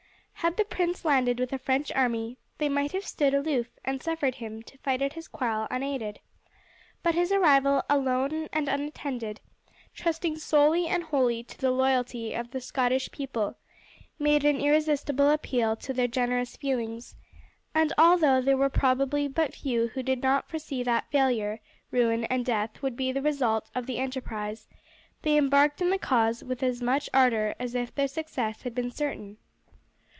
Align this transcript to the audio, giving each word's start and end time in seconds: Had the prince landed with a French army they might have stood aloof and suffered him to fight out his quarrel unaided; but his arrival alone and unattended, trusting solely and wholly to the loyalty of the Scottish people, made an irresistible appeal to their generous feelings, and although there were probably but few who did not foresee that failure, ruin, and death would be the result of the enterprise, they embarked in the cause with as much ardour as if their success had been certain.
Had 0.43 0.57
the 0.57 0.65
prince 0.65 1.05
landed 1.05 1.39
with 1.39 1.53
a 1.53 1.59
French 1.59 1.91
army 1.91 2.35
they 2.57 2.67
might 2.67 2.93
have 2.93 3.05
stood 3.05 3.35
aloof 3.35 3.67
and 3.85 4.01
suffered 4.01 4.33
him 4.33 4.63
to 4.63 4.77
fight 4.79 4.99
out 4.99 5.13
his 5.13 5.27
quarrel 5.27 5.67
unaided; 5.69 6.19
but 7.03 7.13
his 7.13 7.31
arrival 7.31 7.83
alone 7.87 8.47
and 8.51 8.67
unattended, 8.67 9.39
trusting 9.93 10.39
solely 10.39 10.87
and 10.87 11.03
wholly 11.03 11.43
to 11.43 11.59
the 11.59 11.69
loyalty 11.69 12.33
of 12.33 12.49
the 12.49 12.59
Scottish 12.59 13.11
people, 13.11 13.55
made 14.17 14.43
an 14.43 14.59
irresistible 14.59 15.29
appeal 15.29 15.75
to 15.75 15.93
their 15.93 16.07
generous 16.07 16.55
feelings, 16.57 17.13
and 17.75 17.93
although 17.95 18.41
there 18.41 18.57
were 18.57 18.67
probably 18.67 19.27
but 19.27 19.53
few 19.53 19.89
who 19.89 20.01
did 20.01 20.23
not 20.23 20.49
foresee 20.49 20.81
that 20.81 21.05
failure, 21.11 21.59
ruin, 21.91 22.23
and 22.25 22.43
death 22.47 22.81
would 22.81 22.95
be 22.95 23.11
the 23.11 23.21
result 23.21 23.69
of 23.75 23.85
the 23.85 23.99
enterprise, 23.99 24.67
they 25.21 25.37
embarked 25.37 25.81
in 25.83 25.91
the 25.91 25.99
cause 25.99 26.43
with 26.43 26.63
as 26.63 26.81
much 26.81 27.11
ardour 27.13 27.53
as 27.59 27.75
if 27.75 27.93
their 27.93 28.07
success 28.07 28.63
had 28.63 28.73
been 28.73 28.89
certain. 28.89 29.37